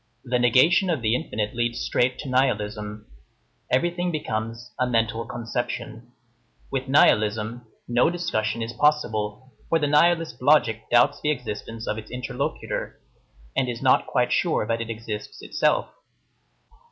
[0.23, 3.05] The negation of the infinite leads straight to nihilism.
[3.71, 6.11] Everything becomes "a mental conception."
[6.71, 12.09] With nihilism, no discussion is possible; for the nihilist logic doubts the existence of its
[12.09, 12.99] interlocutor,
[13.55, 15.91] and is not quite sure that it exists itself.